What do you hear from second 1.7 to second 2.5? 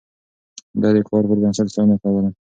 ستاينه کوله.